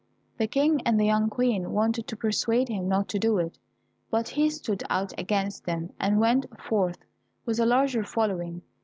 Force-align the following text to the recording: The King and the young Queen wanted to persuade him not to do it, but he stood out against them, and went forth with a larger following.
The 0.39 0.47
King 0.47 0.81
and 0.81 0.99
the 0.99 1.05
young 1.05 1.29
Queen 1.29 1.73
wanted 1.73 2.07
to 2.07 2.15
persuade 2.15 2.69
him 2.69 2.87
not 2.89 3.07
to 3.09 3.19
do 3.19 3.37
it, 3.37 3.59
but 4.09 4.29
he 4.29 4.49
stood 4.49 4.81
out 4.89 5.13
against 5.15 5.65
them, 5.65 5.93
and 5.99 6.19
went 6.19 6.47
forth 6.59 7.05
with 7.45 7.59
a 7.59 7.67
larger 7.67 8.03
following. 8.03 8.63